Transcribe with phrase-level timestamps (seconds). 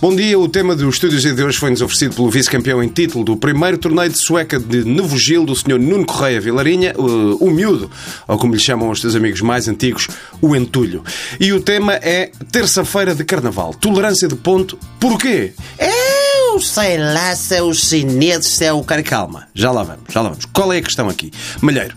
[0.00, 3.36] Bom dia, o tema dos estúdios de hoje foi-nos oferecido pelo vice-campeão em título do
[3.36, 5.78] primeiro torneio de sueca de Novo Gil, do Sr.
[5.78, 7.90] Nuno Correia Vilarinha, o, o miúdo,
[8.26, 10.08] ou como lhe chamam os seus amigos mais antigos,
[10.40, 11.04] o entulho.
[11.38, 13.74] E o tema é terça-feira de carnaval.
[13.74, 15.52] Tolerância de ponto, porquê?
[15.78, 19.02] Eu sei lá se é os chineses, se é o cara.
[19.02, 20.46] Calma, já lá vamos, já lá vamos.
[20.46, 21.30] Qual é a questão aqui?
[21.60, 21.94] Malheiro,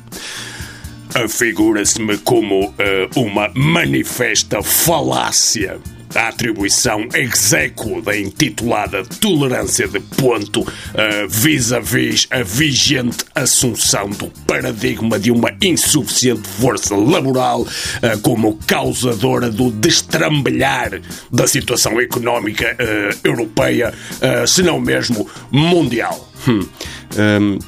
[1.16, 5.80] Afigura-se-me como eh, uma manifesta falácia
[6.16, 15.20] a atribuição execo da intitulada tolerância de ponto eh, vis-a-vis a vigente assunção do paradigma
[15.20, 17.66] de uma insuficiente força laboral
[18.02, 23.94] eh, como causadora do destrambelhar da situação económica eh, europeia,
[24.48, 26.30] se não mesmo mundial.
[26.48, 27.60] hum,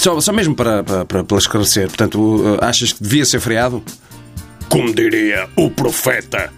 [0.00, 3.82] só, só mesmo para, para, para, para esclarecer, portanto, uh, achas que devia ser feriado?
[4.68, 6.50] Como diria o profeta,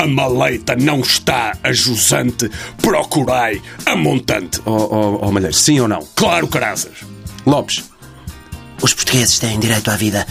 [0.00, 4.58] a maleita não está a jusante, procurai a montante.
[4.64, 6.00] Ó oh, oh, Malheiro, sim ou não?
[6.16, 7.04] Claro, carazas.
[7.46, 7.84] Lopes,
[8.80, 10.26] Os portugueses têm direito à vida.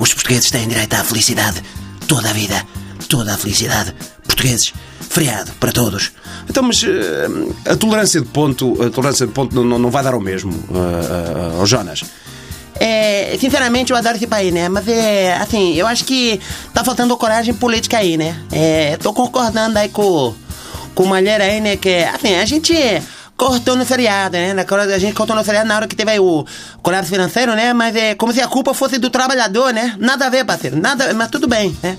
[0.00, 1.62] Os portugueses têm direito à felicidade.
[2.08, 2.66] Toda a vida.
[3.08, 3.94] Toda a felicidade.
[4.24, 4.74] Portugueses,
[5.08, 6.10] feriado para todos.
[6.50, 10.02] então, mas uh, a tolerância de ponto, a tolerância de ponto não, não, não vai
[10.02, 12.02] dar ao mesmo, uh, uh, ao Jonas.
[12.80, 14.68] É, sinceramente, eu adoro esse país, né?
[14.68, 16.40] Mas é, assim, eu acho que
[16.74, 18.36] tá faltando coragem política aí, né?
[18.50, 20.34] É, tô concordando aí com,
[20.94, 21.76] com o Malheiro aí, né?
[21.76, 22.74] Que, assim, a gente
[23.36, 24.52] cortou no feriado, né?
[24.52, 26.44] Na hora- A gente cortou no feriado na hora que teve o
[26.82, 27.72] colapso financeiro, né?
[27.72, 29.94] Mas é como se a culpa fosse do trabalhador, né?
[29.98, 30.76] Nada a ver, parceiro.
[30.76, 31.96] Nada, mas tudo bem, né?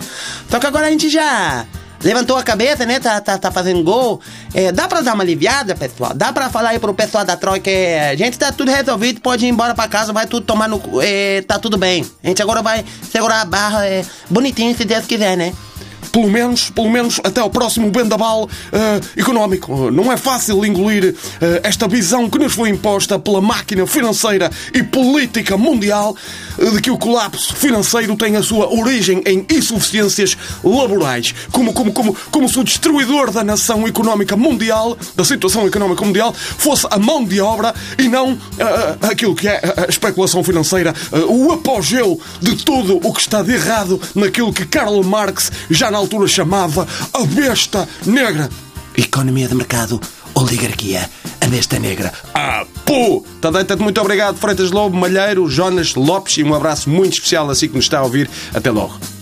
[0.49, 1.65] Só que agora a gente já
[2.03, 2.99] levantou a cabeça, né?
[2.99, 4.19] Tá, tá, tá fazendo gol.
[4.53, 6.13] É, dá pra dar uma aliviada, pessoal?
[6.13, 9.49] Dá pra falar aí pro pessoal da Troika é, gente tá tudo resolvido, pode ir
[9.49, 12.05] embora pra casa, vai tudo tomar no é, tá tudo bem.
[12.23, 15.53] A gente agora vai segurar a barra é, bonitinho, se Deus quiser, né?
[16.13, 19.89] Pelo menos, pelo menos até ao próximo vendaval eh, económico.
[19.89, 24.83] Não é fácil engolir eh, esta visão que nos foi imposta pela máquina financeira e
[24.83, 26.15] política mundial
[26.59, 31.33] eh, de que o colapso financeiro tem a sua origem em insuficiências laborais.
[31.51, 36.31] Como, como, como, como se o destruidor da nação económica mundial, da situação económica mundial,
[36.31, 38.37] fosse a mão de obra e não
[39.01, 40.93] aquilo que é a especulação financeira,
[41.27, 46.02] o apogeu de tudo o que está de errado naquilo que Karl Marx já na
[46.03, 48.49] altura chamava a besta negra.
[48.95, 49.99] Economia de mercado,
[50.35, 51.09] oligarquia,
[51.41, 52.13] a besta negra.
[52.33, 53.25] Ah, pô!
[53.41, 57.75] Tadei, muito obrigado, Freitas Lobo, Malheiro, Jonas, Lopes e um abraço muito especial assim que
[57.75, 58.29] nos está a ouvir.
[58.53, 59.12] Até logo.